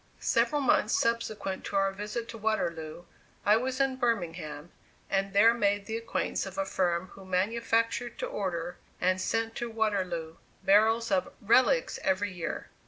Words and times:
Several 0.19 0.61
months 0.61 0.99
subsequent 0.99 1.63
to 1.65 1.75
our 1.75 1.91
visit 1.91 2.27
to 2.29 2.37
Waterloo, 2.39 3.03
I 3.45 3.55
was 3.55 3.79
in 3.79 3.97
Birmingham, 3.97 4.71
and 5.11 5.31
there 5.31 5.53
made 5.53 5.85
the 5.85 5.95
acquaintance 5.95 6.47
of 6.47 6.57
a 6.57 6.65
firm 6.65 7.09
who 7.09 7.23
manufactured 7.23 8.17
to 8.17 8.25
order, 8.25 8.77
and 8.99 9.21
sent 9.21 9.53
to 9.57 9.69
Waterloo, 9.69 10.37
barrels 10.63 11.11
of 11.11 11.31
"relics" 11.39 11.99
every 12.01 12.31
year. 12.33 12.71